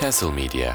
[0.00, 0.74] Castle Media.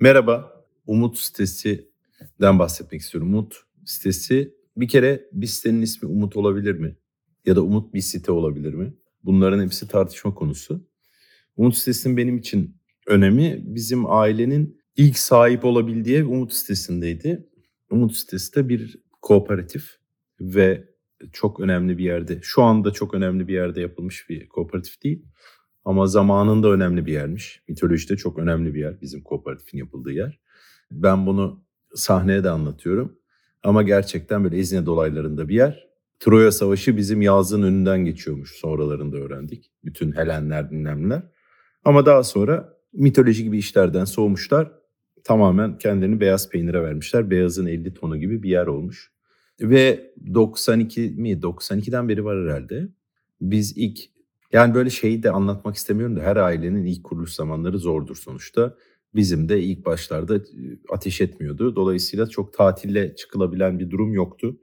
[0.00, 3.34] Merhaba, Umut sitesinden bahsetmek istiyorum.
[3.34, 6.96] Umut sitesi bir kere bir sitenin ismi Umut olabilir mi?
[7.46, 8.94] Ya da Umut bir site olabilir mi?
[9.24, 10.86] Bunların hepsi tartışma konusu.
[11.56, 12.76] Umut sitesinin benim için
[13.06, 17.48] önemi bizim ailenin ilk sahip olabildiği Umut sitesindeydi.
[17.90, 19.96] Umut sitesi de bir kooperatif
[20.40, 20.91] ve
[21.32, 22.38] çok önemli bir yerde.
[22.42, 25.24] Şu anda çok önemli bir yerde yapılmış bir kooperatif değil.
[25.84, 27.62] Ama zamanında önemli bir yermiş.
[27.68, 30.40] Mitolojide çok önemli bir yer bizim kooperatifin yapıldığı yer.
[30.90, 33.18] Ben bunu sahneye de anlatıyorum.
[33.62, 35.88] Ama gerçekten böyle İzne dolaylarında bir yer.
[36.20, 39.70] Troya Savaşı bizim yazın önünden geçiyormuş sonralarında öğrendik.
[39.84, 41.22] Bütün Helenler bilmemler.
[41.84, 44.72] Ama daha sonra mitoloji gibi işlerden soğumuşlar.
[45.24, 47.30] Tamamen kendilerini beyaz peynire vermişler.
[47.30, 49.12] Beyazın 50 tonu gibi bir yer olmuş.
[49.60, 52.88] Ve 92 mi 92'den beri var herhalde.
[53.40, 53.98] Biz ilk
[54.52, 58.76] yani böyle şeyi de anlatmak istemiyorum da her ailenin ilk kuruluş zamanları zordur sonuçta.
[59.14, 60.40] Bizim de ilk başlarda
[60.90, 61.76] ateş etmiyordu.
[61.76, 64.58] Dolayısıyla çok tatille çıkılabilen bir durum yoktu.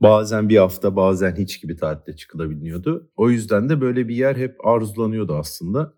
[0.00, 3.10] Bazen bir hafta bazen hiç gibi tatile çıkılabiliyordu.
[3.16, 5.94] O yüzden de böyle bir yer hep arzulanıyordu aslında.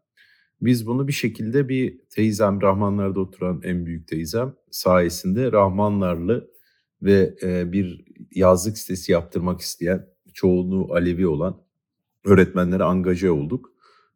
[0.61, 6.51] Biz bunu bir şekilde bir teyzem Rahmanlar'da oturan en büyük teyzem sayesinde Rahmanlarlı
[7.03, 7.35] ve
[7.73, 8.05] bir
[8.35, 11.63] yazlık sitesi yaptırmak isteyen çoğunluğu Alevi olan
[12.25, 13.73] öğretmenlere angaje olduk.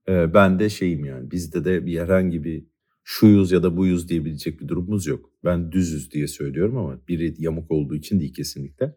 [0.09, 2.65] Ben de şeyim yani bizde de bir herhangi bir
[3.05, 5.31] şuyuz ya da buyuz diyebilecek bir durumumuz yok.
[5.45, 8.97] Ben düzüz diye söylüyorum ama biri yamuk olduğu için değil kesinlikle.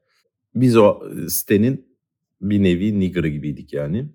[0.56, 1.86] Biz o sitenin
[2.42, 4.10] bir nevi nigger'ı gibiydik yani.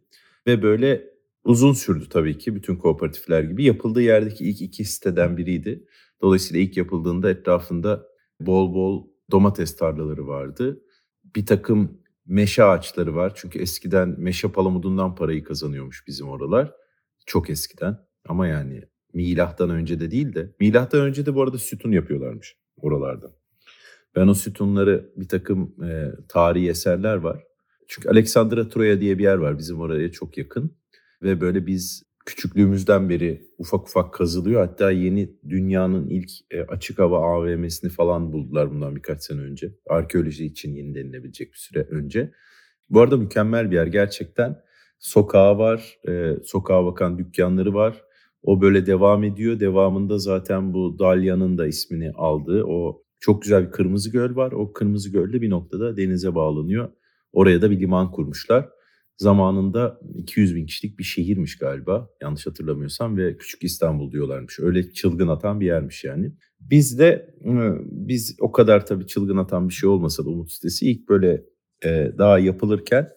[0.46, 1.04] Ve böyle
[1.44, 3.64] uzun sürdü tabii ki bütün kooperatifler gibi.
[3.64, 5.84] Yapıldığı yerdeki ilk iki siteden biriydi.
[6.22, 8.06] Dolayısıyla ilk yapıldığında etrafında
[8.40, 10.82] bol bol domates tarlaları vardı.
[11.36, 13.32] Bir takım meşe ağaçları var.
[13.34, 16.74] Çünkü eskiden meşe palamudundan parayı kazanıyormuş bizim oralar.
[17.26, 17.98] Çok eskiden.
[18.28, 18.82] Ama yani
[19.14, 20.54] milattan önce de değil de.
[20.60, 23.32] Milattan önce de bu arada sütun yapıyorlarmış oralarda.
[24.16, 27.44] Ben o sütunları bir takım e, tarihi eserler var.
[27.88, 30.76] Çünkü Alexandra Troya diye bir yer var bizim oraya çok yakın.
[31.22, 34.60] Ve böyle biz küçüklüğümüzden beri ufak ufak kazılıyor.
[34.66, 39.74] Hatta yeni dünyanın ilk e, açık hava AVM'sini falan buldular bundan birkaç sene önce.
[39.88, 42.32] Arkeoloji için yeni denilebilecek bir süre önce.
[42.90, 44.62] Bu arada mükemmel bir yer gerçekten.
[44.98, 48.04] Sokağı var, e, sokağa bakan dükkanları var.
[48.42, 49.60] O böyle devam ediyor.
[49.60, 54.52] Devamında zaten bu Dalya'nın da ismini aldığı o çok güzel bir kırmızı göl var.
[54.52, 56.90] O kırmızı gölde bir noktada denize bağlanıyor.
[57.32, 58.68] Oraya da bir liman kurmuşlar
[59.20, 64.60] zamanında 200 bin kişilik bir şehirmiş galiba yanlış hatırlamıyorsam ve küçük İstanbul diyorlarmış.
[64.60, 66.32] Öyle çılgın atan bir yermiş yani.
[66.60, 67.34] Biz de
[67.84, 71.44] biz o kadar tabii çılgın atan bir şey olmasa da Umut sitesi ilk böyle
[71.84, 73.08] e, daha yapılırken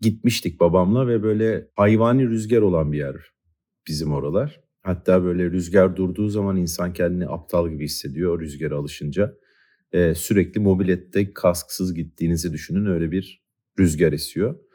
[0.00, 3.16] gitmiştik babamla ve böyle hayvani rüzgar olan bir yer
[3.88, 4.60] bizim oralar.
[4.82, 9.34] Hatta böyle rüzgar durduğu zaman insan kendini aptal gibi hissediyor rüzgara alışınca.
[9.92, 13.42] E, sürekli mobilette kasksız gittiğinizi düşünün öyle bir
[13.78, 14.67] rüzgar esiyor.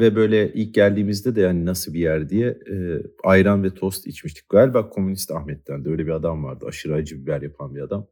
[0.00, 4.48] Ve böyle ilk geldiğimizde de yani nasıl bir yer diye e, ayran ve tost içmiştik.
[4.48, 6.64] Galiba Komünist Ahmet'ten de öyle bir adam vardı.
[6.68, 8.06] Aşırı acı biber yapan bir adam.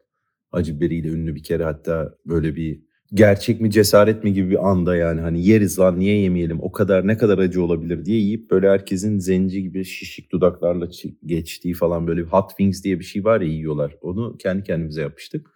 [0.52, 2.80] Acı biberiyle ünlü bir kere hatta böyle bir
[3.14, 7.06] gerçek mi cesaret mi gibi bir anda yani hani yeriz lan niye yemeyelim o kadar
[7.06, 10.88] ne kadar acı olabilir diye yiyip böyle herkesin zenci gibi şişik dudaklarla
[11.26, 13.96] geçtiği falan böyle bir hot wings diye bir şey var ya yiyorlar.
[14.02, 15.50] Onu kendi kendimize yapmıştık.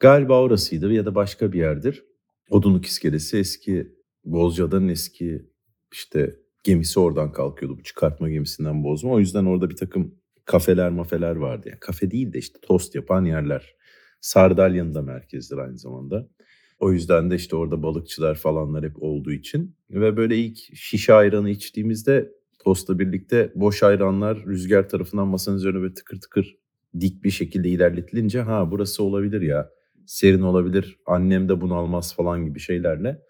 [0.00, 2.04] Galiba orasıydı ya da başka bir yerdir.
[2.50, 5.46] Odunluk iskelesi eski Bozcaada'nın eski
[5.92, 9.10] işte gemisi oradan kalkıyordu bu çıkartma gemisinden bozma.
[9.10, 11.68] O yüzden orada bir takım kafeler mafeler vardı.
[11.68, 13.74] Yani kafe değil de işte tost yapan yerler.
[14.20, 16.28] Sardalya'nın da merkezdir aynı zamanda.
[16.78, 19.76] O yüzden de işte orada balıkçılar falanlar hep olduğu için.
[19.90, 25.94] Ve böyle ilk şişe ayranı içtiğimizde tostla birlikte boş ayranlar rüzgar tarafından masanın üzerine böyle
[25.94, 26.56] tıkır tıkır
[27.00, 29.70] dik bir şekilde ilerletilince ha burası olabilir ya
[30.06, 33.22] serin olabilir annem de bunu almaz falan gibi şeylerle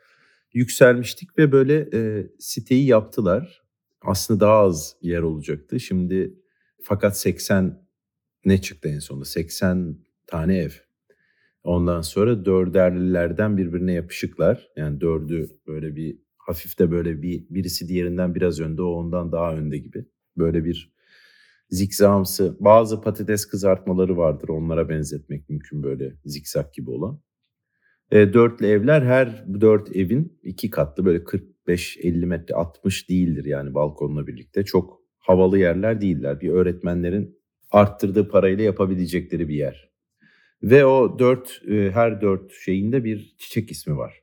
[0.54, 3.62] yükselmiştik ve böyle e, siteyi yaptılar.
[4.02, 5.80] Aslında daha az yer olacaktı.
[5.80, 6.34] Şimdi
[6.82, 7.86] fakat 80
[8.44, 9.24] ne çıktı en sonunda?
[9.24, 9.96] 80
[10.26, 10.70] tane ev.
[11.64, 14.68] Ondan sonra dörderlilerden birbirine yapışıklar.
[14.76, 19.54] Yani dördü böyle bir hafif de böyle bir birisi diğerinden biraz önde o ondan daha
[19.54, 20.06] önde gibi.
[20.36, 20.92] Böyle bir
[21.70, 27.20] zikzamsı bazı patates kızartmaları vardır onlara benzetmek mümkün böyle zikzak gibi olan.
[28.12, 34.26] E, dörtlü evler her dört evin iki katlı böyle 45-50 metre 60 değildir yani balkonla
[34.26, 34.64] birlikte.
[34.64, 36.40] Çok havalı yerler değiller.
[36.40, 37.38] Bir öğretmenlerin
[37.70, 39.90] arttırdığı parayla yapabilecekleri bir yer.
[40.62, 44.22] Ve o dört e, her dört şeyinde bir çiçek ismi var.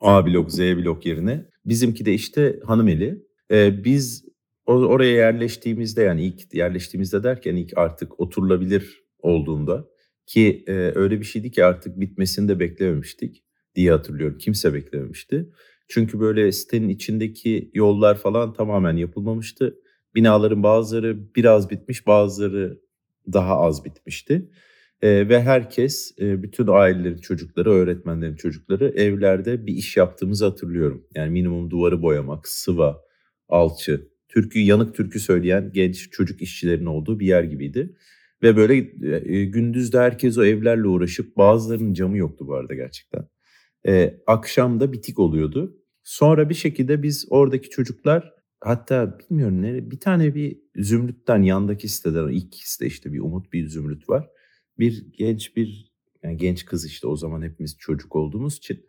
[0.00, 1.46] A blok, Z blok yerine.
[1.64, 3.22] Bizimki de işte hanımeli.
[3.50, 4.24] E, biz
[4.66, 9.88] oraya yerleştiğimizde yani ilk yerleştiğimizde derken ilk artık oturulabilir olduğunda
[10.26, 13.44] ki e, öyle bir şeydi ki artık bitmesini de beklememiştik
[13.74, 14.38] diye hatırlıyorum.
[14.38, 15.50] Kimse beklememişti.
[15.88, 19.76] Çünkü böyle sitenin içindeki yollar falan tamamen yapılmamıştı.
[20.14, 22.80] Binaların bazıları biraz bitmiş, bazıları
[23.32, 24.50] daha az bitmişti.
[25.02, 31.06] E, ve herkes, e, bütün ailelerin çocukları, öğretmenlerin çocukları evlerde bir iş yaptığımızı hatırlıyorum.
[31.14, 33.02] Yani minimum duvarı boyamak, sıva,
[33.48, 37.96] alçı, türkü, yanık türkü söyleyen genç çocuk işçilerin olduğu bir yer gibiydi.
[38.42, 38.76] Ve böyle
[39.38, 43.28] e, gündüz de herkes o evlerle uğraşıp bazılarının camı yoktu bu arada gerçekten.
[43.86, 45.76] E, akşam bitik oluyordu.
[46.02, 52.28] Sonra bir şekilde biz oradaki çocuklar hatta bilmiyorum ne bir tane bir zümrütten yandaki siteden
[52.28, 54.28] ilk site işte bir umut bir zümrüt var.
[54.78, 55.92] Bir genç bir
[56.22, 58.86] yani genç kız işte o zaman hepimiz çocuk olduğumuz için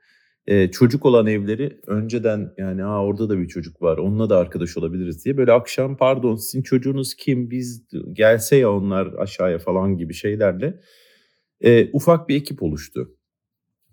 [0.47, 4.77] e, çocuk olan evleri önceden yani Aa, orada da bir çocuk var onunla da arkadaş
[4.77, 7.83] olabiliriz diye böyle akşam pardon sizin çocuğunuz kim biz
[8.13, 10.79] gelse ya onlar aşağıya falan gibi şeylerle
[11.61, 13.15] e, ufak bir ekip oluştu.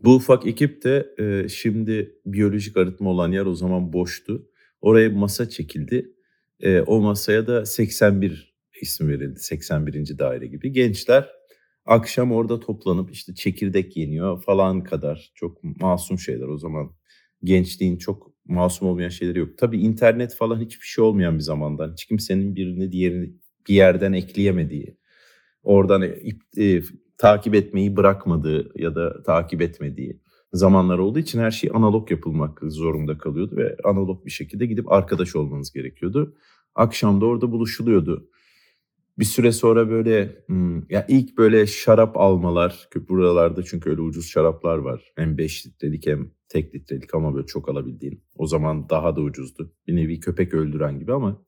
[0.04, 4.48] Bu ufak ekip de e, şimdi biyolojik arıtma olan yer o zaman boştu.
[4.80, 6.12] Oraya masa çekildi.
[6.60, 9.40] E, o masaya da 81 isim verildi.
[9.40, 10.18] 81.
[10.18, 10.72] daire gibi.
[10.72, 11.30] Gençler
[11.86, 15.32] akşam orada toplanıp işte çekirdek yeniyor falan kadar.
[15.34, 16.90] Çok masum şeyler o zaman.
[17.44, 19.58] Gençliğin çok masum olmayan şeyleri yok.
[19.58, 21.92] Tabii internet falan hiçbir şey olmayan bir zamandan.
[21.92, 23.34] Hiç kimsenin birini diğerini
[23.68, 24.96] bir yerden ekleyemediği.
[25.62, 26.18] Oradan e,
[26.64, 26.82] e,
[27.18, 30.20] takip etmeyi bırakmadığı ya da takip etmediği
[30.52, 35.36] zamanlar olduğu için her şey analog yapılmak zorunda kalıyordu ve analog bir şekilde gidip arkadaş
[35.36, 36.34] olmanız gerekiyordu.
[36.74, 38.28] Akşam da orada buluşuluyordu.
[39.18, 44.78] Bir süre sonra böyle hmm, ya ilk böyle şarap almalar buralarda çünkü öyle ucuz şaraplar
[44.78, 45.12] var.
[45.16, 48.24] Hem 5 litrelik hem tek litrelik ama böyle çok alabildiğin.
[48.36, 49.72] O zaman daha da ucuzdu.
[49.86, 51.44] Bir nevi köpek öldüren gibi ama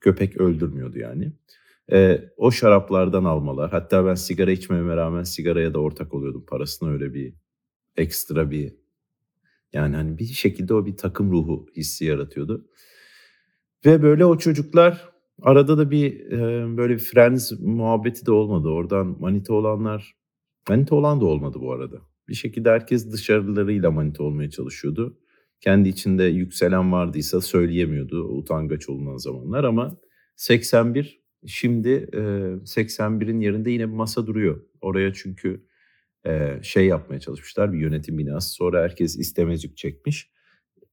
[0.00, 1.32] köpek öldürmüyordu yani.
[1.92, 3.70] E, o şaraplardan almalar.
[3.70, 6.44] Hatta ben sigara içmeme rağmen sigaraya da ortak oluyordum.
[6.46, 7.34] Parasına öyle bir
[7.96, 8.74] ekstra bir
[9.72, 12.68] yani hani bir şekilde o bir takım ruhu hissi yaratıyordu.
[13.86, 18.68] Ve böyle o çocuklar arada da bir e, böyle bir friends muhabbeti de olmadı.
[18.68, 20.16] Oradan manita olanlar
[20.68, 21.96] manita olan da olmadı bu arada.
[22.28, 25.18] Bir şekilde herkes dışarılarıyla manita olmaya çalışıyordu.
[25.60, 29.96] Kendi içinde yükselen vardıysa söyleyemiyordu utangaç olunan zamanlar ama
[30.36, 32.18] 81 Şimdi e,
[32.64, 34.62] 81'in yerinde yine bir masa duruyor.
[34.80, 35.66] Oraya çünkü
[36.26, 38.54] e, şey yapmaya çalışmışlar bir yönetim binası.
[38.54, 40.30] Sonra herkes istemezlik çekmiş.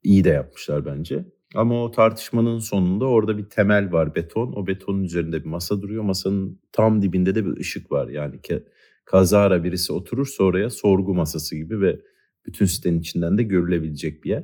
[0.04, 1.26] İyi de yapmışlar bence.
[1.56, 4.53] Ama o tartışmanın sonunda orada bir temel var beton.
[4.56, 6.03] O betonun üzerinde bir masa duruyor.
[6.03, 8.07] Masanın tam dibinde de bir ışık var.
[8.07, 8.63] Yani ki
[9.06, 12.00] kazara birisi oturursa oraya sorgu masası gibi ve
[12.45, 14.44] bütün sitenin içinden de görülebilecek bir yer.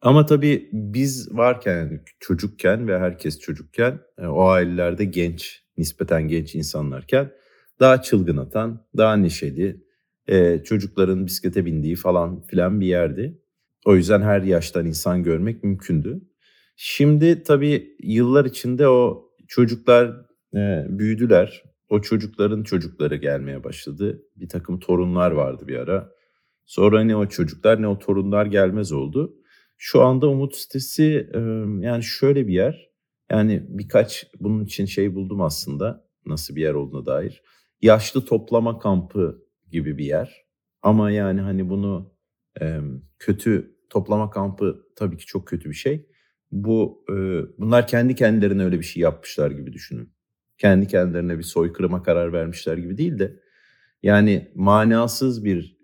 [0.00, 6.54] Ama tabii biz varken yani çocukken ve herkes çocukken e, o ailelerde genç, nispeten genç
[6.54, 7.32] insanlarken
[7.80, 9.84] daha çılgın atan, daha neşeli,
[10.28, 13.41] e, çocukların bisiklete bindiği falan filan bir yerdi.
[13.84, 16.20] O yüzden her yaştan insan görmek mümkündü.
[16.76, 21.62] Şimdi tabii yıllar içinde o çocuklar e, büyüdüler.
[21.88, 24.22] O çocukların çocukları gelmeye başladı.
[24.36, 26.12] Bir takım torunlar vardı bir ara.
[26.64, 29.36] Sonra ne o çocuklar ne o torunlar gelmez oldu.
[29.78, 31.30] Şu anda Umut sitesi
[31.80, 32.90] yani şöyle bir yer.
[33.30, 37.42] Yani birkaç bunun için şey buldum aslında nasıl bir yer olduğuna dair.
[37.82, 40.44] Yaşlı toplama kampı gibi bir yer.
[40.82, 42.14] Ama yani hani bunu
[43.18, 46.06] kötü toplama kampı tabii ki çok kötü bir şey.
[46.52, 47.04] Bu
[47.58, 50.12] bunlar kendi kendilerine öyle bir şey yapmışlar gibi düşünün.
[50.58, 53.40] Kendi kendilerine bir soykırıma karar vermişler gibi değil de
[54.02, 55.76] yani manasız bir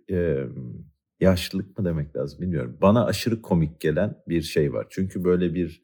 [1.21, 2.79] yaşlılık mı demek lazım bilmiyorum.
[2.83, 4.87] Bana aşırı komik gelen bir şey var.
[4.91, 5.83] Çünkü böyle bir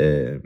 [0.00, 0.36] e,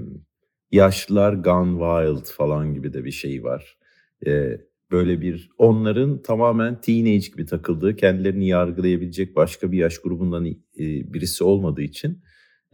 [0.72, 3.78] yaşlılar gone wild falan gibi de bir şey var.
[4.26, 4.60] E,
[4.90, 11.44] böyle bir onların tamamen teenage gibi takıldığı, kendilerini yargılayabilecek başka bir yaş grubundan e, birisi
[11.44, 12.22] olmadığı için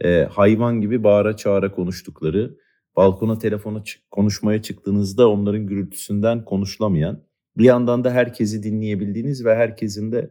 [0.03, 2.57] e, hayvan gibi bağıra çağıra konuştukları,
[2.95, 7.23] balkona telefona konuşmaya çıktığınızda onların gürültüsünden konuşulamayan,
[7.57, 10.29] bir yandan da herkesi dinleyebildiğiniz ve herkesin de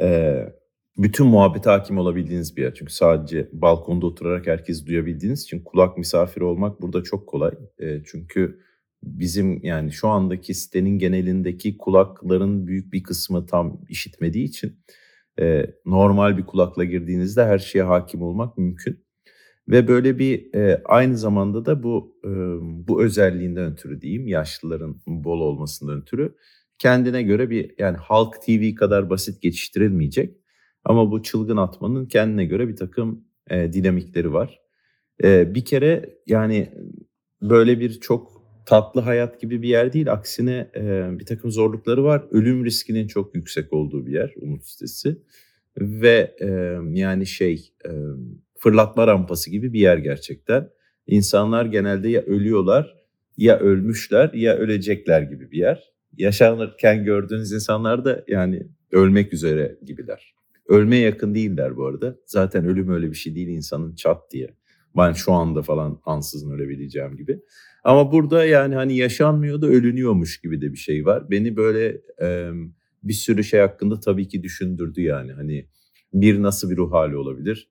[0.00, 0.38] e,
[0.98, 2.74] bütün muhabbete hakim olabildiğiniz bir yer.
[2.74, 7.52] Çünkü sadece balkonda oturarak herkesi duyabildiğiniz için kulak misafiri olmak burada çok kolay.
[7.78, 8.60] E, çünkü
[9.02, 14.80] bizim yani şu andaki sitenin genelindeki kulakların büyük bir kısmı tam işitmediği için
[15.40, 19.04] e, normal bir kulakla girdiğinizde her şeye hakim olmak mümkün.
[19.68, 22.28] Ve böyle bir e, aynı zamanda da bu e,
[22.88, 26.34] bu özelliğinden ötürü diyeyim yaşlıların bol olmasından ötürü
[26.78, 30.36] kendine göre bir yani Halk TV kadar basit geçiştirilmeyecek.
[30.84, 34.60] Ama bu çılgın atmanın kendine göre bir takım e, dinamikleri var.
[35.24, 36.72] E, bir kere yani
[37.42, 38.37] böyle bir çok
[38.68, 40.12] tatlı hayat gibi bir yer değil.
[40.12, 42.24] Aksine e, bir takım zorlukları var.
[42.30, 45.22] Ölüm riskinin çok yüksek olduğu bir yer umut sitesi.
[45.78, 46.46] Ve e,
[46.92, 47.90] yani şey e,
[48.58, 50.68] fırlatma rampası gibi bir yer gerçekten.
[51.06, 52.94] İnsanlar genelde ya ölüyorlar
[53.36, 55.92] ya ölmüşler ya ölecekler gibi bir yer.
[56.16, 60.34] Yaşanırken gördüğünüz insanlar da yani ölmek üzere gibiler.
[60.66, 62.16] Ölmeye yakın değiller bu arada.
[62.26, 64.54] Zaten ölüm öyle bir şey değil insanın çat diye.
[64.96, 67.40] Ben şu anda falan ansızın ölebileceğim gibi.
[67.88, 71.30] Ama burada yani hani yaşanmıyor da ölünüyormuş gibi de bir şey var.
[71.30, 72.50] Beni böyle e,
[73.02, 75.32] bir sürü şey hakkında tabii ki düşündürdü yani.
[75.32, 75.66] Hani
[76.14, 77.68] bir nasıl bir ruh hali olabilir?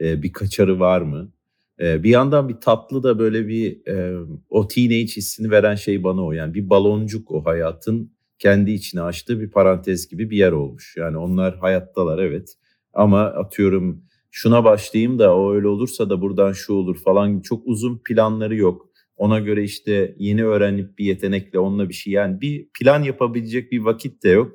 [0.00, 1.32] E, bir kaçarı var mı?
[1.80, 6.24] E, bir yandan bir tatlı da böyle bir e, o teenage hissini veren şey bana
[6.24, 6.32] o.
[6.32, 10.94] Yani bir baloncuk o hayatın kendi içine açtığı bir parantez gibi bir yer olmuş.
[10.98, 12.54] Yani onlar hayattalar evet.
[12.92, 18.00] Ama atıyorum şuna başlayayım da o öyle olursa da buradan şu olur falan çok uzun
[18.04, 18.87] planları yok.
[19.18, 23.80] Ona göre işte yeni öğrenip bir yetenekle onunla bir şey yani bir plan yapabilecek bir
[23.80, 24.52] vakit de yok.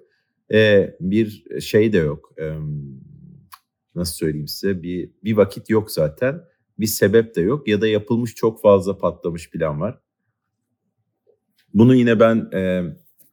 [0.54, 2.34] Ee, bir şey de yok.
[2.42, 2.54] Ee,
[3.96, 6.42] nasıl söyleyeyim size bir, bir vakit yok zaten.
[6.80, 10.00] Bir sebep de yok ya da yapılmış çok fazla patlamış plan var.
[11.74, 12.84] Bunu yine ben e,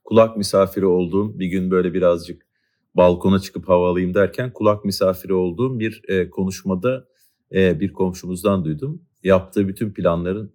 [0.05, 2.47] kulak misafiri olduğum bir gün böyle birazcık
[2.95, 7.09] balkona çıkıp hava alayım derken kulak misafiri olduğum bir e, konuşmada
[7.53, 9.03] e, bir komşumuzdan duydum.
[9.23, 10.53] Yaptığı bütün planların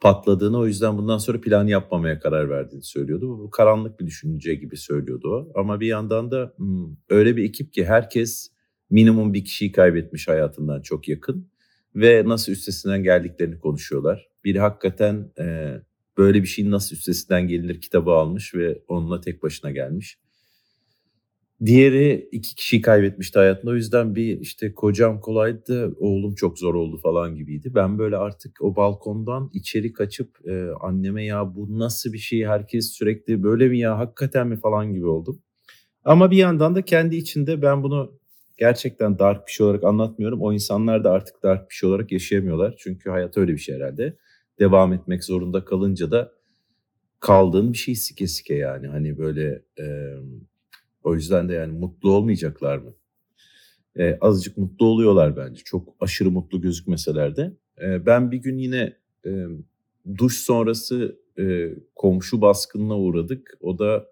[0.00, 3.38] patladığını o yüzden bundan sonra plan yapmamaya karar verdiğini söylüyordu.
[3.38, 5.60] Bu karanlık bir düşünce gibi söylüyordu o.
[5.60, 8.50] Ama bir yandan da hmm, öyle bir ekip ki herkes
[8.90, 11.48] minimum bir kişiyi kaybetmiş hayatından çok yakın
[11.96, 14.28] ve nasıl üstesinden geldiklerini konuşuyorlar.
[14.44, 15.74] Biri hakikaten e,
[16.18, 20.18] böyle bir şeyin nasıl üstesinden gelinir kitabı almış ve onunla tek başına gelmiş.
[21.64, 23.70] Diğeri iki kişiyi kaybetmişti hayatında.
[23.70, 27.72] O yüzden bir işte kocam kolaydı, oğlum çok zor oldu falan gibiydi.
[27.74, 32.90] Ben böyle artık o balkondan içeri kaçıp e, anneme ya bu nasıl bir şey herkes
[32.92, 35.42] sürekli böyle mi ya hakikaten mi falan gibi oldum.
[36.04, 38.18] Ama bir yandan da kendi içinde ben bunu
[38.58, 40.42] gerçekten dark bir şey olarak anlatmıyorum.
[40.42, 42.74] O insanlar da artık dark bir şey olarak yaşayamıyorlar.
[42.78, 44.16] Çünkü hayat öyle bir şey herhalde.
[44.58, 46.32] Devam etmek zorunda kalınca da
[47.20, 48.86] kaldığın bir şey sike sike yani.
[48.86, 49.84] Hani böyle e,
[51.04, 52.94] o yüzden de yani mutlu olmayacaklar mı?
[53.98, 55.62] E, azıcık mutlu oluyorlar bence.
[55.64, 57.52] Çok aşırı mutlu gözükmeseler de.
[57.82, 58.96] E, ben bir gün yine
[59.26, 59.46] e,
[60.18, 63.58] duş sonrası e, komşu baskınına uğradık.
[63.60, 64.06] O da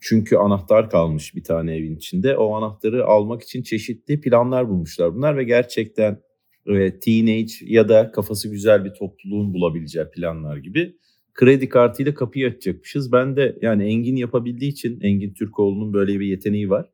[0.00, 2.36] çünkü anahtar kalmış bir tane evin içinde.
[2.36, 6.22] O anahtarı almak için çeşitli planlar bulmuşlar bunlar ve gerçekten
[6.66, 10.96] e, teenage ya da kafası güzel bir topluluğun bulabileceği planlar gibi
[11.34, 13.12] kredi kartıyla kapıyı açacakmışız.
[13.12, 16.90] Ben de yani Engin yapabildiği için Engin Türkoğlu'nun böyle bir yeteneği var.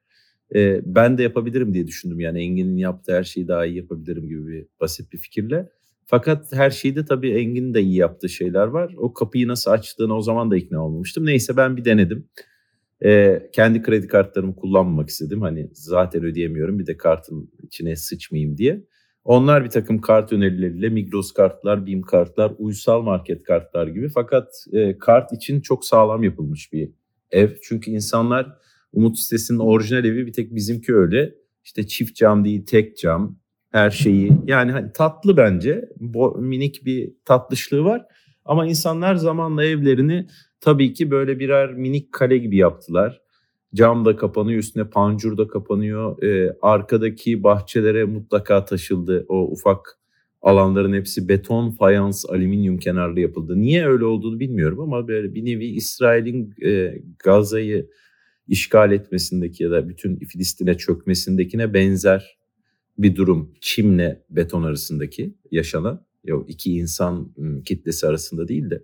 [0.55, 2.21] E, ben de yapabilirim diye düşündüm.
[2.21, 5.69] Yani Engin'in yaptığı her şeyi daha iyi yapabilirim gibi bir basit bir fikirle.
[6.07, 8.95] Fakat her şeyde tabii Engin'in de iyi yaptığı şeyler var.
[8.97, 11.27] O kapıyı nasıl açtığını o zaman da ikna olmamıştım.
[11.27, 12.29] Neyse ben bir denedim.
[13.05, 15.43] E, kendi kredi kartlarımı kullanmamak istedim.
[15.43, 18.85] Hani zaten ödeyemiyorum bir de kartın içine sıçmayayım diye.
[19.25, 24.09] Onlar bir takım kart önerileriyle Migros kartlar, BİM kartlar, uysal market kartlar gibi.
[24.09, 26.91] Fakat e, kart için çok sağlam yapılmış bir
[27.31, 27.51] ev.
[27.63, 28.61] Çünkü insanlar
[28.93, 31.35] Umut sitesinin orijinal evi bir tek bizimki öyle.
[31.65, 33.39] İşte çift cam değil tek cam
[33.73, 34.33] her şeyi.
[34.47, 35.89] Yani hani tatlı bence.
[36.01, 38.07] Bo, minik bir tatlışlığı var.
[38.45, 40.27] Ama insanlar zamanla evlerini
[40.61, 43.21] tabii ki böyle birer minik kale gibi yaptılar.
[43.75, 46.23] Cam da kapanıyor, üstüne pancur da kapanıyor.
[46.23, 49.25] Ee, arkadaki bahçelere mutlaka taşıldı.
[49.29, 49.99] O ufak
[50.43, 53.61] alanların hepsi beton, fayans, alüminyum kenarlı yapıldı.
[53.61, 57.91] Niye öyle olduğunu bilmiyorum ama böyle bir nevi İsrail'in e, Gaza'yı
[58.49, 62.39] işgal etmesindeki ya da bütün Filistin'e çökmesindekine benzer
[62.99, 63.55] bir durum.
[63.61, 66.07] Çimle beton arasındaki yaşanan.
[66.25, 67.35] Ya iki insan
[67.65, 68.83] kitlesi arasında değil de.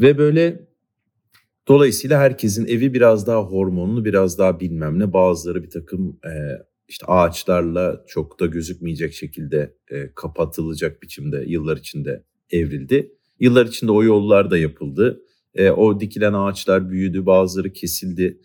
[0.00, 0.67] Ve böyle
[1.68, 5.12] Dolayısıyla herkesin evi biraz daha hormonlu, biraz daha bilmem ne.
[5.12, 6.32] Bazıları bir takım e,
[6.88, 13.12] işte ağaçlarla çok da gözükmeyecek şekilde e, kapatılacak biçimde yıllar içinde evrildi.
[13.40, 15.22] Yıllar içinde o yollar da yapıldı.
[15.54, 18.40] E, o dikilen ağaçlar büyüdü, bazıları kesildi,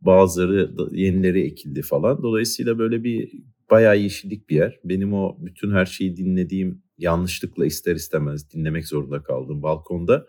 [0.00, 2.22] bazıları yenileri ekildi falan.
[2.22, 3.32] Dolayısıyla böyle bir
[3.70, 4.78] bayağı yeşillik bir yer.
[4.84, 10.26] Benim o bütün her şeyi dinlediğim yanlışlıkla ister istemez dinlemek zorunda kaldığım balkonda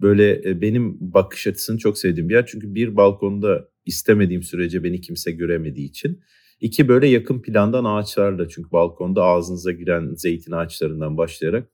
[0.00, 2.46] böyle e, benim bakış açısını çok sevdiğim bir yer.
[2.46, 6.20] Çünkü bir balkonda istemediğim sürece beni kimse göremediği için.
[6.60, 11.68] İki böyle yakın plandan ağaçlarla çünkü balkonda ağzınıza giren zeytin ağaçlarından başlayarak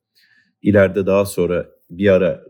[0.63, 2.45] ileride daha sonra bir ara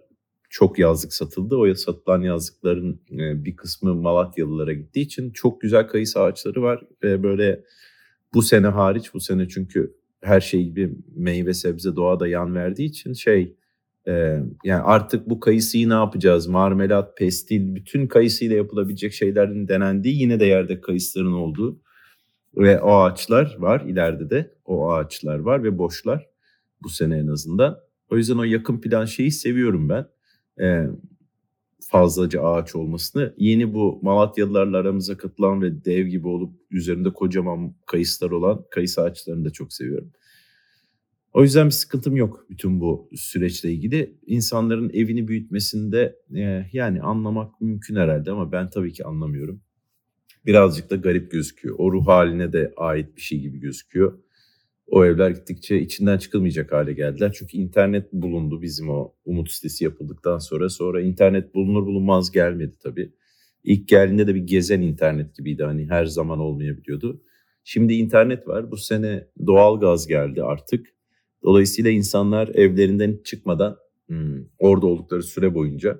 [0.50, 1.56] çok yazlık satıldı.
[1.56, 6.82] O satılan yazlıkların e, bir kısmı Malatyalılara gittiği için çok güzel kayısı ağaçları var.
[7.02, 7.64] Böyle
[8.34, 13.12] bu sene hariç bu sene çünkü her şey gibi meyve sebze doğada yan verdiği için
[13.12, 13.56] şey
[14.08, 16.46] Ee, yani artık bu kayısıyı ne yapacağız?
[16.46, 21.80] Marmelat, pestil, bütün kayısıyla yapılabilecek şeylerin denendiği yine de yerde kayısıların olduğu
[22.56, 26.26] ve o ağaçlar var ileride de o ağaçlar var ve boşlar
[26.82, 27.78] bu sene en azından.
[28.10, 30.06] O yüzden o yakın plan şeyi seviyorum ben.
[30.60, 30.86] Ee,
[31.80, 33.34] fazlaca ağaç olmasını.
[33.38, 39.44] Yeni bu Malatyalılarla aramıza katılan ve dev gibi olup üzerinde kocaman kayısılar olan kayısı ağaçlarını
[39.44, 40.12] da çok seviyorum.
[41.36, 44.18] O yüzden bir sıkıntım yok bütün bu süreçle ilgili.
[44.26, 49.60] İnsanların evini büyütmesinde e, yani anlamak mümkün herhalde ama ben tabii ki anlamıyorum.
[50.46, 51.74] Birazcık da garip gözüküyor.
[51.78, 54.18] O ruh haline de ait bir şey gibi gözüküyor.
[54.86, 57.32] O evler gittikçe içinden çıkılmayacak hale geldiler.
[57.38, 60.68] Çünkü internet bulundu bizim o umut sitesi yapıldıktan sonra.
[60.68, 63.12] Sonra internet bulunur bulunmaz gelmedi tabii.
[63.64, 65.64] İlk geldiğinde de bir gezen internet gibiydi.
[65.64, 67.22] Hani her zaman olmayabiliyordu.
[67.64, 68.70] Şimdi internet var.
[68.70, 70.95] Bu sene doğal gaz geldi artık.
[71.46, 73.76] Dolayısıyla insanlar evlerinden çıkmadan
[74.06, 75.98] hmm, orada oldukları süre boyunca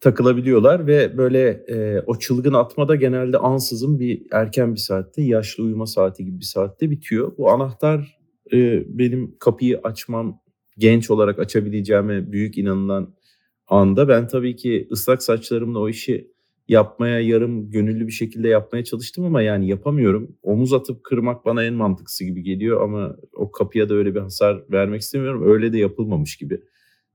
[0.00, 5.86] takılabiliyorlar ve böyle e, o çılgın atmada genelde ansızın bir erken bir saatte yaşlı uyuma
[5.86, 7.32] saati gibi bir saatte bitiyor.
[7.38, 8.18] Bu anahtar
[8.52, 10.40] e, benim kapıyı açmam
[10.78, 13.14] genç olarak açabileceğime büyük inanılan
[13.66, 16.33] anda ben tabii ki ıslak saçlarımla o işi
[16.68, 20.36] yapmaya yarım gönüllü bir şekilde yapmaya çalıştım ama yani yapamıyorum.
[20.42, 24.64] Omuz atıp kırmak bana en mantıklısı gibi geliyor ama o kapıya da öyle bir hasar
[24.70, 25.52] vermek istemiyorum.
[25.52, 26.60] Öyle de yapılmamış gibi.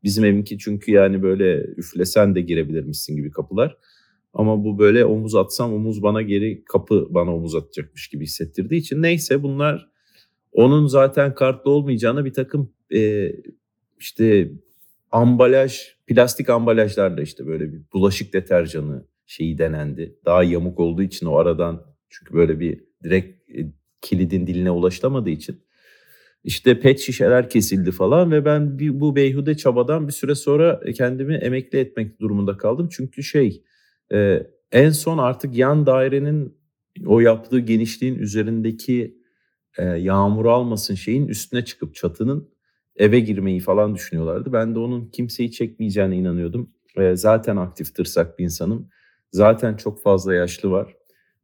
[0.03, 3.77] Bizim evinki çünkü yani böyle üflesen de girebilirmişsin gibi kapılar.
[4.33, 9.01] Ama bu böyle omuz atsam omuz bana geri kapı bana omuz atacakmış gibi hissettirdiği için
[9.01, 9.89] neyse bunlar
[10.51, 13.31] onun zaten kartlı olmayacağına bir takım e,
[13.99, 14.51] işte
[15.11, 20.15] ambalaj plastik ambalajlarla işte böyle bir bulaşık deterjanı şeyi denendi.
[20.25, 23.71] Daha yamuk olduğu için o aradan çünkü böyle bir direkt e,
[24.01, 25.63] kilidin diline ulaşılamadığı için
[26.43, 31.35] işte pet şişeler kesildi falan ve ben bir, bu beyhude çabadan bir süre sonra kendimi
[31.35, 32.89] emekli etmek durumunda kaldım.
[32.91, 33.63] Çünkü şey
[34.13, 36.57] e, en son artık yan dairenin
[37.05, 39.17] o yaptığı genişliğin üzerindeki
[39.77, 42.49] e, yağmur almasın şeyin üstüne çıkıp çatının
[42.95, 44.53] eve girmeyi falan düşünüyorlardı.
[44.53, 46.69] Ben de onun kimseyi çekmeyeceğine inanıyordum.
[46.97, 48.89] E, zaten aktif tırsak bir insanım.
[49.31, 50.95] Zaten çok fazla yaşlı var.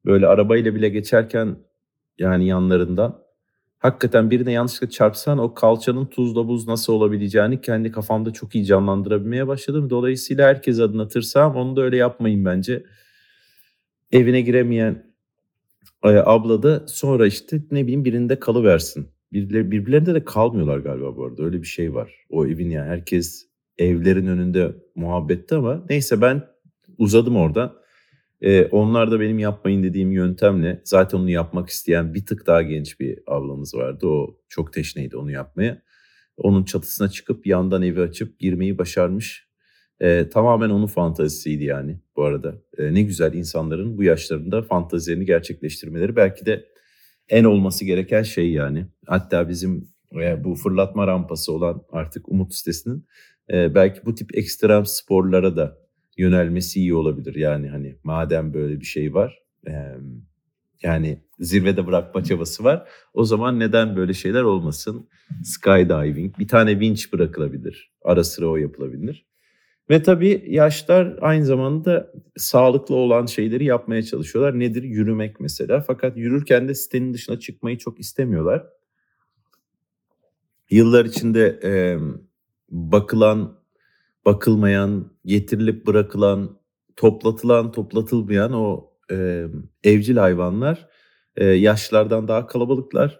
[0.06, 1.58] Böyle arabayla bile geçerken
[2.20, 3.26] yani yanlarından
[3.80, 9.48] hakikaten birine yanlışlıkla çarpsan o kalçanın tuzla buz nasıl olabileceğini kendi kafamda çok iyi canlandırabilmeye
[9.48, 9.90] başladım.
[9.90, 12.84] Dolayısıyla herkes adına tırsam onu da öyle yapmayın bence.
[14.12, 15.14] Evine giremeyen
[16.04, 19.08] e, abla da sonra işte ne bileyim birinde kalıversin.
[19.34, 22.26] Birbirleri, birbirlerinde de kalmıyorlar galiba bu arada öyle bir şey var.
[22.30, 26.44] O evin yani herkes evlerin önünde muhabbette ama neyse ben
[26.98, 27.86] uzadım orada.
[28.42, 33.00] Ee, onlar da benim yapmayın dediğim yöntemle zaten onu yapmak isteyen bir tık daha genç
[33.00, 34.08] bir ablamız vardı.
[34.08, 35.82] O çok teşneydi onu yapmaya.
[36.38, 39.48] Onun çatısına çıkıp yandan evi açıp girmeyi başarmış.
[40.02, 42.56] Ee, tamamen onun fantazisiydi yani bu arada.
[42.78, 46.66] Ee, ne güzel insanların bu yaşlarında fantazilerini gerçekleştirmeleri belki de
[47.30, 48.86] en olması gereken şey yani.
[49.08, 49.90] Hatta bizim
[50.22, 53.08] e, bu fırlatma rampası olan artık Umut sitesinin
[53.52, 55.85] e, belki bu tip ekstrem sporlara da
[56.18, 57.36] yönelmesi iyi olabilir.
[57.36, 59.46] Yani hani madem böyle bir şey var
[60.86, 62.88] yani zirvede bırakma çabası var.
[63.14, 65.10] O zaman neden böyle şeyler olmasın?
[65.44, 67.92] Skydiving, bir tane winch bırakılabilir.
[68.04, 69.26] Ara sıra o yapılabilir.
[69.90, 74.60] Ve tabii yaşlar aynı zamanda sağlıklı olan şeyleri yapmaya çalışıyorlar.
[74.60, 74.84] Nedir?
[74.84, 75.82] Yürümek mesela.
[75.82, 78.66] Fakat yürürken de sitenin dışına çıkmayı çok istemiyorlar.
[80.70, 81.98] Yıllar içinde e,
[82.70, 83.55] bakılan
[84.26, 86.60] bakılmayan, getirilip bırakılan,
[86.96, 89.46] toplatılan, toplatılmayan o e,
[89.84, 90.88] evcil hayvanlar
[91.36, 93.20] e, yaşlardan daha kalabalıklar.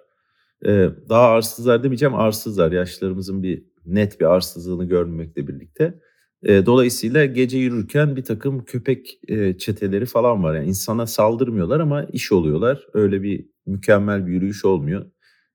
[0.66, 2.72] E, daha arsızlar demeyeceğim, arsızlar.
[2.72, 6.00] Yaşlarımızın bir net bir arsızlığını görmemekle birlikte.
[6.44, 10.56] E, dolayısıyla gece yürürken bir takım köpek e, çeteleri falan var.
[10.56, 12.88] Yani insana saldırmıyorlar ama iş oluyorlar.
[12.94, 15.06] Öyle bir mükemmel bir yürüyüş olmuyor.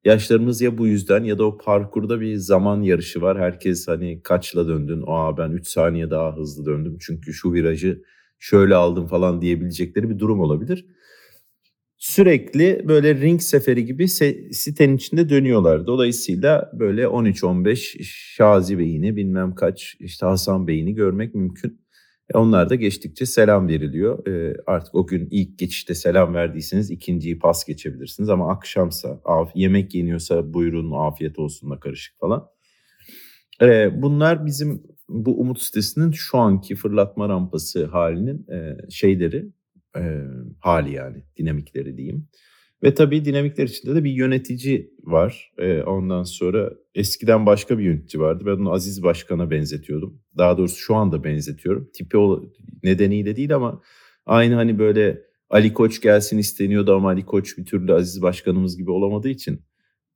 [0.05, 3.39] Yaşlarımız ya bu yüzden ya da o parkurda bir zaman yarışı var.
[3.39, 5.05] Herkes hani kaçla döndün?
[5.07, 6.99] Aa ben 3 saniye daha hızlı döndüm.
[7.01, 8.03] Çünkü şu virajı
[8.39, 10.87] şöyle aldım falan diyebilecekleri bir durum olabilir.
[11.99, 15.87] Sürekli böyle ring seferi gibi sitenin içinde dönüyorlar.
[15.87, 18.03] Dolayısıyla böyle 13-15
[18.37, 21.81] Şazi Bey'ini bilmem kaç işte Hasan Bey'ini görmek mümkün.
[22.35, 24.27] E onlar da geçtikçe selam veriliyor.
[24.27, 28.29] E, artık o gün ilk geçişte selam verdiyseniz ikinciyi pas geçebilirsiniz.
[28.29, 29.21] Ama akşamsa
[29.55, 32.47] yemek yeniyorsa buyurun afiyet olsunla karışık falan.
[33.62, 39.47] E, bunlar bizim bu Umut sitesinin şu anki fırlatma rampası halinin e, şeyleri
[39.97, 40.21] e,
[40.61, 42.29] hali yani dinamikleri diyeyim.
[42.83, 45.53] Ve tabii dinamikler içinde de bir yönetici var.
[45.59, 48.45] Ee, ondan sonra eskiden başka bir yönetici vardı.
[48.47, 50.21] Ben onu Aziz Başkan'a benzetiyordum.
[50.38, 51.90] Daha doğrusu şu anda benzetiyorum.
[51.95, 52.45] Tipi o
[52.83, 53.83] nedeniyle değil ama
[54.27, 58.90] aynı hani böyle Ali Koç gelsin isteniyordu ama Ali Koç bir türlü Aziz Başkanımız gibi
[58.90, 59.62] olamadığı için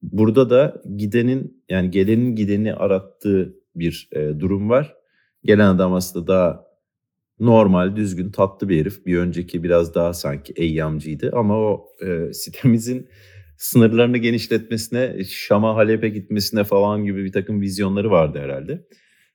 [0.02, 4.94] burada da gidenin yani gelenin gideni arattığı bir e, durum var.
[5.44, 6.63] Gelen adam aslında daha
[7.40, 9.06] normal, düzgün, tatlı bir herif.
[9.06, 13.08] Bir önceki biraz daha sanki eyyamcıydı ama o e, sitemizin
[13.58, 18.86] sınırlarını genişletmesine, Şam'a, Halep'e gitmesine falan gibi bir takım vizyonları vardı herhalde.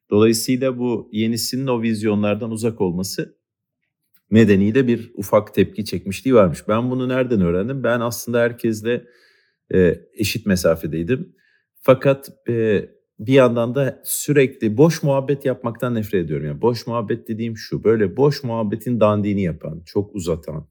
[0.09, 3.39] Dolayısıyla bu yenisinin o vizyonlardan uzak olması
[4.31, 6.67] nedeniyle bir ufak tepki çekmişliği varmış.
[6.67, 7.83] Ben bunu nereden öğrendim?
[7.83, 9.05] Ben aslında herkesle
[9.73, 11.35] e, eşit mesafedeydim.
[11.81, 12.85] Fakat e,
[13.19, 16.47] bir yandan da sürekli boş muhabbet yapmaktan nefret ediyorum.
[16.47, 20.67] Yani boş muhabbet dediğim şu böyle boş muhabbetin dandiğini yapan, çok uzatan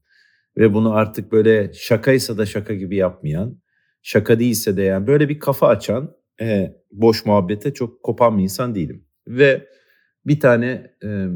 [0.57, 3.61] ve bunu artık böyle şakaysa da şaka gibi yapmayan,
[4.01, 8.75] şaka değilse de yani böyle bir kafa açan e, boş muhabbete çok kopan bir insan
[8.75, 9.05] değilim.
[9.27, 9.67] Ve
[10.25, 11.27] bir tane e,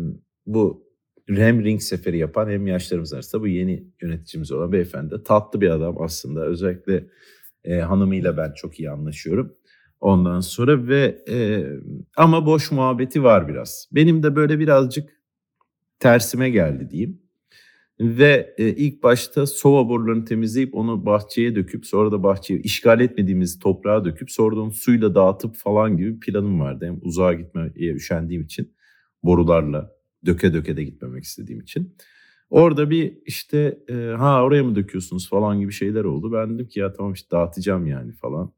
[0.45, 0.87] bu
[1.29, 6.01] hem ring seferi yapan hem yaşlarımız arasında bu yeni yöneticimiz olan beyefendi tatlı bir adam
[6.01, 7.05] aslında özellikle
[7.63, 9.55] e, hanımıyla ben çok iyi anlaşıyorum.
[10.03, 11.65] Ondan sonra ve e,
[12.17, 13.89] ama boş muhabbeti var biraz.
[13.91, 15.09] Benim de böyle birazcık
[15.99, 17.21] tersime geldi diyeyim.
[17.99, 23.59] Ve e, ilk başta sova borularını temizleyip onu bahçeye döküp sonra da bahçeye işgal etmediğimiz
[23.59, 26.85] toprağa döküp sonra da onu suyla dağıtıp falan gibi planım vardı.
[26.85, 28.73] Hem uzağa gitmeye üşendiğim için
[29.23, 29.91] borularla
[30.25, 31.95] döke döke de gitmemek istediğim için.
[32.49, 36.33] Orada bir işte e, ha oraya mı döküyorsunuz falan gibi şeyler oldu.
[36.33, 38.53] Ben dedim ki ya tamam işte dağıtacağım yani falan.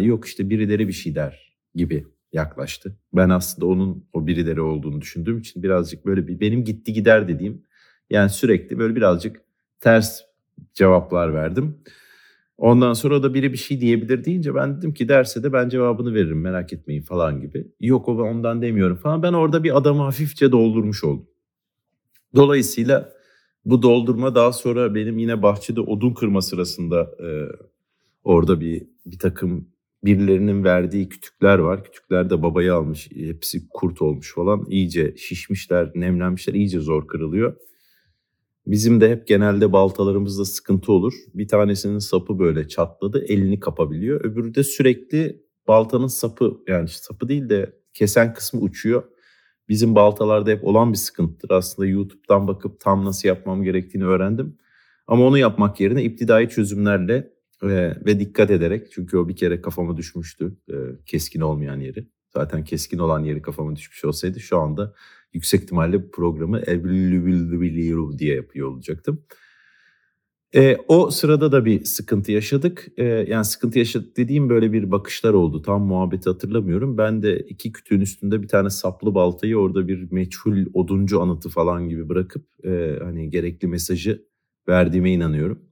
[0.00, 2.96] Yok işte birileri bir şey der gibi yaklaştı.
[3.12, 7.62] Ben aslında onun o birileri olduğunu düşündüğüm için birazcık böyle bir benim gitti gider dediğim
[8.10, 9.42] yani sürekli böyle birazcık
[9.80, 10.20] ters
[10.74, 11.78] cevaplar verdim.
[12.58, 16.14] Ondan sonra da biri bir şey diyebilir deyince ben dedim ki derse de ben cevabını
[16.14, 17.68] veririm merak etmeyin falan gibi.
[17.80, 19.22] Yok o ondan demiyorum falan.
[19.22, 21.26] Ben orada bir adamı hafifçe doldurmuş oldum.
[22.34, 23.12] Dolayısıyla
[23.64, 27.28] bu doldurma daha sonra benim yine bahçede odun kırma sırasında e,
[28.24, 29.68] orada bir bir takım
[30.04, 31.84] birilerinin verdiği kütükler var.
[31.84, 33.10] Kütükler de babayı almış.
[33.14, 34.66] Hepsi kurt olmuş falan.
[34.68, 36.54] İyice şişmişler, nemlenmişler.
[36.54, 37.56] iyice zor kırılıyor.
[38.66, 41.14] Bizim de hep genelde baltalarımızda sıkıntı olur.
[41.34, 44.24] Bir tanesinin sapı böyle çatladı, elini kapabiliyor.
[44.24, 49.02] Öbürü de sürekli baltanın sapı yani sapı değil de kesen kısmı uçuyor.
[49.68, 51.50] Bizim baltalarda hep olan bir sıkıntıdır.
[51.54, 54.56] Aslında YouTube'dan bakıp tam nasıl yapmam gerektiğini öğrendim.
[55.06, 59.96] Ama onu yapmak yerine iptidai çözümlerle ve, ve dikkat ederek çünkü o bir kere kafama
[59.96, 60.74] düşmüştü e,
[61.06, 62.08] keskin olmayan yeri.
[62.34, 64.94] Zaten keskin olan yeri kafama düşmüş olsaydı şu anda
[65.32, 66.60] yüksek ihtimalle bu programı
[68.18, 69.24] diye yapıyor olacaktım.
[70.54, 72.86] E, o sırada da bir sıkıntı yaşadık.
[72.96, 75.62] E, yani sıkıntı yaşadık dediğim böyle bir bakışlar oldu.
[75.62, 76.98] Tam muhabbeti hatırlamıyorum.
[76.98, 81.88] Ben de iki kütüğün üstünde bir tane saplı baltayı orada bir meçhul oduncu anıtı falan
[81.88, 84.24] gibi bırakıp e, hani gerekli mesajı
[84.68, 85.69] verdiğime inanıyorum.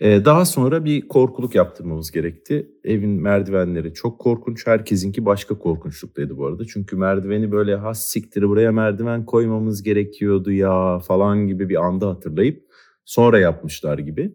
[0.00, 2.70] Ee, daha sonra bir korkuluk yaptırmamız gerekti.
[2.84, 4.66] Evin merdivenleri çok korkunç.
[4.66, 6.64] Herkesinki başka korkunçluktaydı bu arada.
[6.64, 12.64] Çünkü merdiveni böyle has siktiri buraya merdiven koymamız gerekiyordu ya falan gibi bir anda hatırlayıp
[13.04, 14.34] sonra yapmışlar gibi.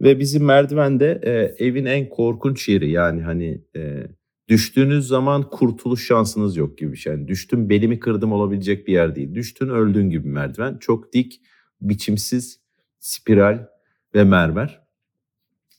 [0.00, 4.06] Ve bizim merdivende e, evin en korkunç yeri yani hani e,
[4.48, 7.12] düştüğünüz zaman kurtuluş şansınız yok gibi bir şey.
[7.12, 9.34] Yani düştüm belimi kırdım olabilecek bir yer değil.
[9.34, 10.78] Düştün öldüğün gibi merdiven.
[10.78, 11.40] Çok dik,
[11.80, 12.60] biçimsiz,
[12.98, 13.66] spiral
[14.14, 14.83] ve mermer.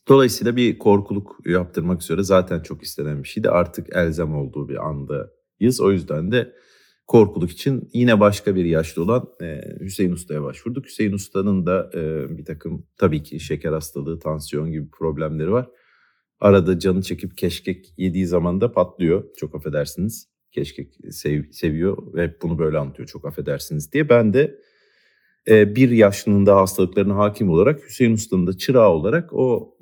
[0.08, 3.50] Dolayısıyla bir korkuluk yaptırmak üzere zaten çok istenen bir şeydi.
[3.50, 5.82] Artık elzem olduğu bir andayız.
[5.82, 6.54] O yüzden de
[7.08, 10.86] korkuluk için yine başka bir yaşlı olan e, Hüseyin Usta'ya başvurduk.
[10.86, 15.70] Hüseyin Usta'nın da e, bir takım tabii ki şeker hastalığı, tansiyon gibi problemleri var.
[16.40, 19.24] Arada canı çekip keşkek yediği zaman da patlıyor.
[19.38, 20.30] Çok affedersiniz.
[20.52, 23.08] Keşkek sev, seviyor ve bunu böyle anlatıyor.
[23.08, 24.10] Çok affedersiniz diye.
[24.10, 24.60] Ben de
[25.48, 29.78] bir yaşlının da hastalıklarına hakim olarak Hüseyin Usta'nın da çırağı olarak o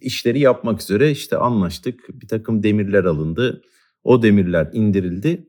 [0.00, 2.20] işleri yapmak üzere işte anlaştık.
[2.22, 3.62] Bir takım demirler alındı.
[4.04, 5.46] O demirler indirildi.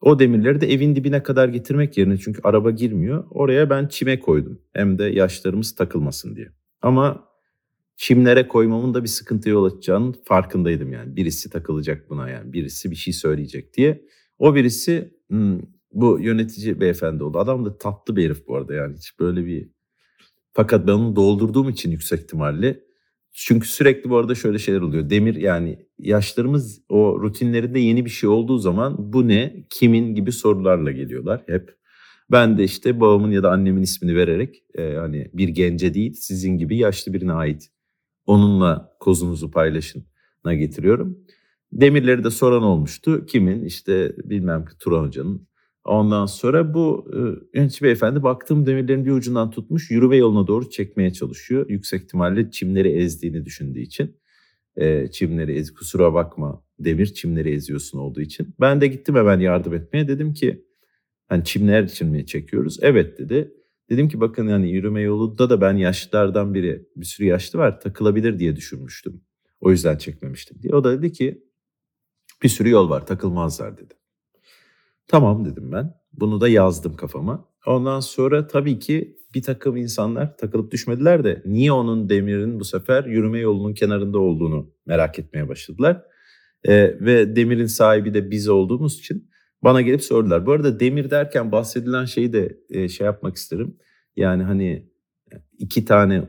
[0.00, 3.24] O demirleri de evin dibine kadar getirmek yerine çünkü araba girmiyor.
[3.30, 4.62] Oraya ben çime koydum.
[4.72, 6.48] Hem de yaşlarımız takılmasın diye.
[6.82, 7.24] Ama
[7.96, 11.16] çimlere koymamın da bir sıkıntı yol açacağının farkındaydım yani.
[11.16, 12.52] Birisi takılacak buna yani.
[12.52, 14.04] Birisi bir şey söyleyecek diye.
[14.38, 15.60] O birisi hmm,
[15.92, 17.38] bu yönetici beyefendi oldu.
[17.38, 19.70] Adam da tatlı bir herif bu arada yani hiç böyle bir...
[20.52, 22.80] Fakat ben onu doldurduğum için yüksek ihtimalle
[23.32, 25.10] çünkü sürekli bu arada şöyle şeyler oluyor.
[25.10, 30.90] Demir yani yaşlarımız o rutinlerinde yeni bir şey olduğu zaman bu ne, kimin gibi sorularla
[30.92, 31.74] geliyorlar hep.
[32.30, 36.58] Ben de işte babamın ya da annemin ismini vererek e, hani bir gence değil sizin
[36.58, 37.70] gibi yaşlı birine ait
[38.26, 41.18] Onunla kozunuzu paylaşına getiriyorum.
[41.72, 43.26] Demirleri de soran olmuştu.
[43.26, 43.64] Kimin?
[43.64, 45.48] İşte bilmem ki Turan Hoca'nın.
[45.84, 47.18] Ondan sonra bu e,
[47.58, 51.66] yönetici beyefendi baktım demirlerin bir ucundan tutmuş yürüme yoluna doğru çekmeye çalışıyor.
[51.68, 54.16] Yüksek ihtimalle çimleri ezdiğini düşündüğü için.
[54.76, 58.54] E, çimleri ez, kusura bakma demir çimleri eziyorsun olduğu için.
[58.60, 60.08] Ben de gittim hemen yardım etmeye.
[60.08, 60.64] Dedim ki
[61.28, 62.78] hani çimler için mi çekiyoruz?
[62.82, 63.54] Evet dedi.
[63.90, 68.38] Dedim ki bakın yani yürüme yolunda da ben yaşlılardan biri bir sürü yaşlı var takılabilir
[68.38, 69.20] diye düşünmüştüm.
[69.60, 70.74] O yüzden çekmemiştim diye.
[70.74, 71.44] O da dedi ki
[72.42, 73.99] bir sürü yol var takılmazlar dedi.
[75.10, 75.94] Tamam dedim ben.
[76.12, 77.48] Bunu da yazdım kafama.
[77.66, 83.04] Ondan sonra tabii ki bir takım insanlar takılıp düşmediler de niye onun demirin bu sefer
[83.04, 86.02] yürüme yolunun kenarında olduğunu merak etmeye başladılar.
[86.64, 89.30] Ee, ve demirin sahibi de biz olduğumuz için
[89.62, 90.46] bana gelip sordular.
[90.46, 93.76] Bu arada demir derken bahsedilen şeyi de e, şey yapmak isterim.
[94.16, 94.90] Yani hani
[95.58, 96.22] iki tane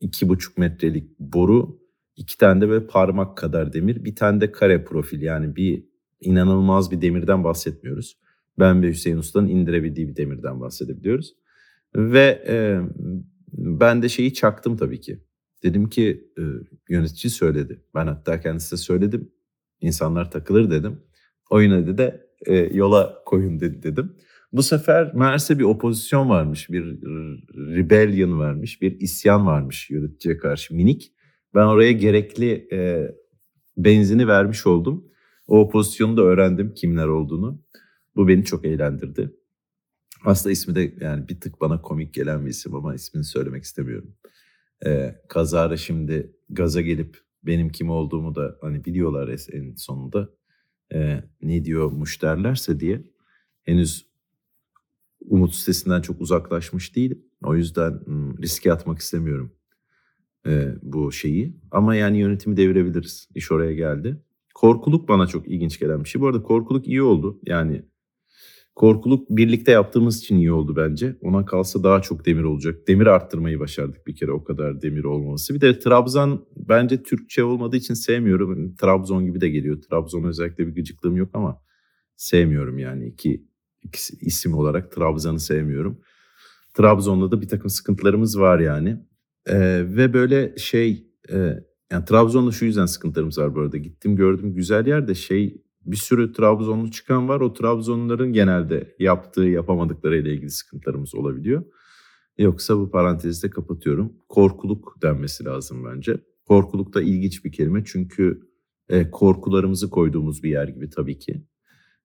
[0.00, 1.80] iki buçuk metrelik boru,
[2.16, 5.89] iki tane de böyle parmak kadar demir, bir tane de kare profil yani bir
[6.20, 8.18] inanılmaz bir demirden bahsetmiyoruz.
[8.58, 11.34] Ben ve Hüseyin Usta'nın indirebildiği bir demirden bahsedebiliyoruz.
[11.96, 12.80] Ve e,
[13.52, 15.20] ben de şeyi çaktım tabii ki.
[15.62, 16.42] Dedim ki e,
[16.88, 17.82] yönetici söyledi.
[17.94, 19.32] Ben hatta kendisine söyledim.
[19.80, 21.00] İnsanlar takılır dedim.
[21.50, 24.16] O yine de e, yola koyun dedi dedim.
[24.52, 26.84] Bu sefer meğerse bir opozisyon varmış, bir
[27.54, 31.12] rebellion varmış, bir isyan varmış yöneticiye karşı minik.
[31.54, 33.10] Ben oraya gerekli e,
[33.76, 35.09] benzini vermiş oldum.
[35.50, 37.62] O opozisyonu da öğrendim kimler olduğunu.
[38.16, 39.34] Bu beni çok eğlendirdi.
[40.24, 44.16] Aslında ismi de yani bir tık bana komik gelen bir isim ama ismini söylemek istemiyorum.
[44.86, 50.28] Ee, kazara şimdi gaza gelip benim kim olduğumu da hani biliyorlar en sonunda.
[50.94, 53.04] Ee, ne diyormuş derlerse diye.
[53.62, 54.06] Henüz
[55.20, 57.14] umut sitesinden çok uzaklaşmış değil.
[57.42, 59.52] O yüzden hmm, riske atmak istemiyorum
[60.46, 61.56] e, bu şeyi.
[61.70, 63.28] Ama yani yönetimi devirebiliriz.
[63.34, 64.22] İş oraya geldi.
[64.54, 66.22] Korkuluk bana çok ilginç gelen bir şey.
[66.22, 67.40] Bu arada korkuluk iyi oldu.
[67.46, 67.82] Yani
[68.74, 71.16] korkuluk birlikte yaptığımız için iyi oldu bence.
[71.22, 72.88] Ona kalsa daha çok demir olacak.
[72.88, 75.54] Demir arttırmayı başardık bir kere o kadar demir olmaması.
[75.54, 78.74] Bir de Trabzon bence Türkçe olmadığı için sevmiyorum.
[78.74, 79.82] Trabzon gibi de geliyor.
[79.82, 81.62] Trabzon özellikle bir gıcıklığım yok ama
[82.16, 83.44] sevmiyorum yani iki,
[83.82, 86.00] iki isim olarak Trabzon'u sevmiyorum.
[86.74, 88.96] Trabzon'da da bir takım sıkıntılarımız var yani.
[89.46, 91.54] Ee, ve böyle şey e,
[91.92, 93.76] yani Trabzon'da şu yüzden sıkıntılarımız var bu arada.
[93.76, 97.40] Gittim gördüm güzel yerde şey bir sürü Trabzonlu çıkan var.
[97.40, 101.64] O Trabzonluların genelde yaptığı yapamadıkları ile ilgili sıkıntılarımız olabiliyor.
[102.38, 104.12] Yoksa bu parantezi de kapatıyorum.
[104.28, 106.20] Korkuluk denmesi lazım bence.
[106.44, 108.50] Korkuluk da ilginç bir kelime çünkü
[108.88, 111.42] e, korkularımızı koyduğumuz bir yer gibi tabii ki.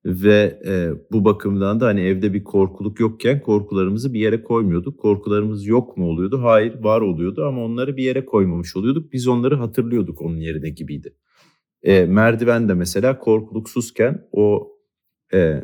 [0.05, 4.99] Ve e, bu bakımdan da hani evde bir korkuluk yokken korkularımızı bir yere koymuyorduk.
[4.99, 6.43] Korkularımız yok mu oluyordu?
[6.43, 9.13] Hayır var oluyordu ama onları bir yere koymamış oluyorduk.
[9.13, 11.15] Biz onları hatırlıyorduk onun yerine gibiydi.
[11.83, 14.71] E, merdiven de mesela korkuluksuzken o
[15.33, 15.63] e,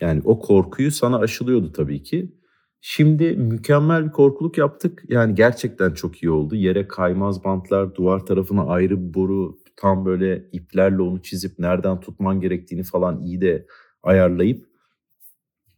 [0.00, 2.34] yani o korkuyu sana aşılıyordu tabii ki.
[2.80, 5.04] Şimdi mükemmel bir korkuluk yaptık.
[5.08, 6.54] Yani gerçekten çok iyi oldu.
[6.54, 12.40] Yere kaymaz bantlar, duvar tarafına ayrı bir boru, tam böyle iplerle onu çizip nereden tutman
[12.40, 13.66] gerektiğini falan iyi de
[14.02, 14.66] ayarlayıp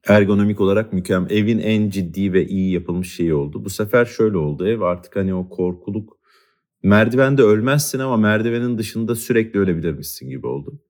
[0.09, 1.30] ergonomik olarak mükemmel.
[1.30, 3.64] Evin en ciddi ve iyi yapılmış şeyi oldu.
[3.64, 4.68] Bu sefer şöyle oldu.
[4.68, 6.18] Ev artık hani o korkuluk
[6.82, 10.80] merdivende ölmezsin ama merdivenin dışında sürekli ölebilirmişsin gibi oldu.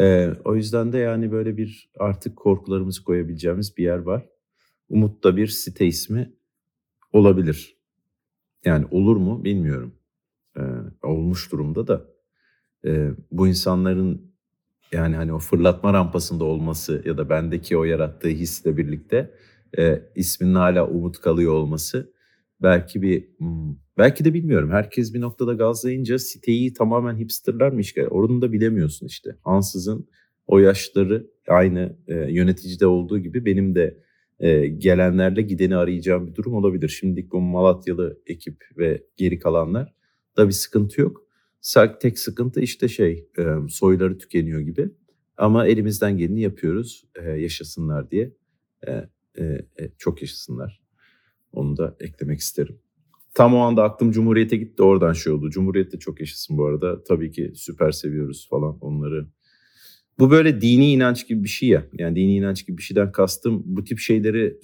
[0.00, 4.28] Ee, o yüzden de yani böyle bir artık korkularımızı koyabileceğimiz bir yer var.
[4.88, 6.32] Umut da bir site ismi
[7.12, 7.76] olabilir.
[8.64, 9.94] Yani olur mu bilmiyorum.
[10.56, 10.62] Ee,
[11.02, 12.06] olmuş durumda da
[12.84, 14.30] e, bu insanların
[14.92, 19.34] yani hani o fırlatma rampasında olması ya da bendeki o yarattığı hisle birlikte
[19.78, 22.12] e, isminin hala umut kalıyor olması
[22.62, 24.70] belki bir hmm, belki de bilmiyorum.
[24.70, 28.06] Herkes bir noktada gazlayınca siteyi tamamen hipsterler mi işgal?
[28.10, 29.36] Onu da bilemiyorsun işte.
[29.44, 30.08] Ansızın
[30.46, 33.98] o yaşları aynı e, yöneticide olduğu gibi benim de
[34.40, 36.88] e, gelenlerle gideni arayacağım bir durum olabilir.
[36.88, 39.94] Şimdilik bu Malatyalı ekip ve geri kalanlar
[40.36, 41.22] da bir sıkıntı yok.
[42.00, 44.90] Tek sıkıntı işte şey e, soyları tükeniyor gibi.
[45.36, 48.32] Ama elimizden geleni yapıyoruz e, yaşasınlar diye.
[49.38, 49.58] E,
[49.98, 50.80] çok yaşasınlar.
[51.52, 52.78] Onu da eklemek isterim.
[53.34, 55.50] Tam o anda aklım Cumhuriyet'e gitti oradan şey oldu.
[55.50, 57.04] Cumhuriyet de çok yaşasın bu arada.
[57.04, 59.26] Tabii ki süper seviyoruz falan onları.
[60.18, 61.86] Bu böyle dini inanç gibi bir şey ya.
[61.92, 64.58] Yani dini inanç gibi bir şeyden kastım bu tip şeyleri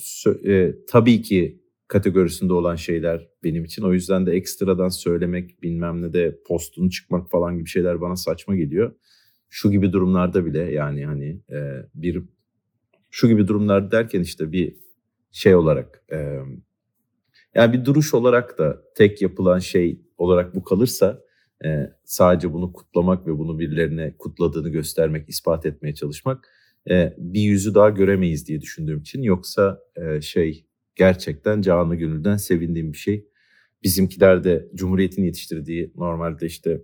[0.46, 3.82] e, tabii ki kategorisinde olan şeyler benim için.
[3.82, 8.56] O yüzden de ekstradan söylemek bilmem ne de postunu çıkmak falan gibi şeyler bana saçma
[8.56, 8.94] geliyor.
[9.48, 12.22] Şu gibi durumlarda bile yani hani e, bir
[13.10, 14.76] şu gibi durumlar derken işte bir
[15.32, 16.38] şey olarak e,
[17.54, 21.22] yani bir duruş olarak da tek yapılan şey olarak bu kalırsa
[21.64, 26.48] e, sadece bunu kutlamak ve bunu birilerine kutladığını göstermek, ispat etmeye çalışmak
[26.90, 29.22] e, bir yüzü daha göremeyiz diye düşündüğüm için.
[29.22, 30.65] Yoksa e, şey
[30.96, 33.28] gerçekten canı gönülden sevindiğim bir şey.
[33.82, 36.82] Bizimkiler de Cumhuriyet'in yetiştirdiği normalde işte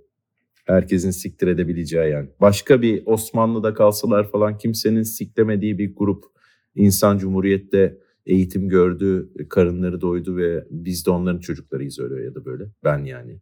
[0.65, 2.29] herkesin siktir edebileceği yani.
[2.41, 6.25] Başka bir Osmanlı'da kalsalar falan kimsenin siklemediği bir grup
[6.75, 12.65] insan Cumhuriyet'te eğitim gördü, karınları doydu ve biz de onların çocuklarıyız öyle ya da böyle.
[12.85, 13.41] Ben yani.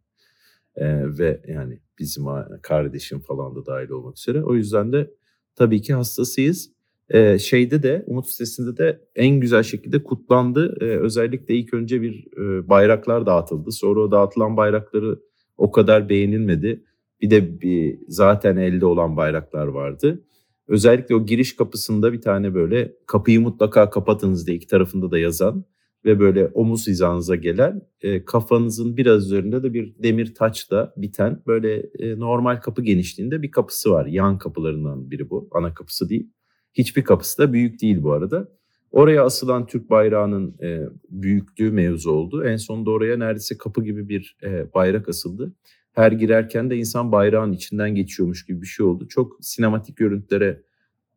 [0.75, 2.25] Ee, ve yani bizim
[2.61, 4.43] kardeşim falan da dahil olmak üzere.
[4.43, 5.11] O yüzden de
[5.55, 6.71] tabii ki hastasıyız.
[7.13, 10.77] Ee, şeyde de Umut sitesinde de en güzel şekilde kutlandı.
[10.81, 13.71] Ee, özellikle ilk önce bir e, bayraklar dağıtıldı.
[13.71, 15.19] Sonra o dağıtılan bayrakları
[15.57, 16.83] o kadar beğenilmedi.
[17.21, 20.23] Bir de bir zaten elde olan bayraklar vardı.
[20.67, 25.65] Özellikle o giriş kapısında bir tane böyle kapıyı mutlaka kapatınız diye iki tarafında da yazan
[26.05, 31.75] ve böyle omuz hizanıza gelen e, kafanızın biraz üzerinde de bir demir taçla biten böyle
[31.99, 34.05] e, normal kapı genişliğinde bir kapısı var.
[34.05, 35.49] Yan kapılarından biri bu.
[35.51, 36.29] Ana kapısı değil.
[36.73, 38.47] Hiçbir kapısı da büyük değil bu arada.
[38.91, 42.43] Oraya asılan Türk bayrağının e, büyüklüğü mevzu oldu.
[42.45, 45.53] En sonunda oraya neredeyse kapı gibi bir e, bayrak asıldı.
[45.91, 49.07] Her girerken de insan bayrağın içinden geçiyormuş gibi bir şey oldu.
[49.07, 50.63] Çok sinematik görüntülere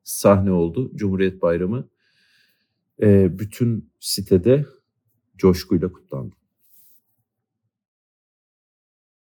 [0.04, 1.88] sahne oldu Cumhuriyet Bayramı.
[3.02, 4.66] E, bütün sitede
[5.36, 6.34] coşkuyla kutlandı.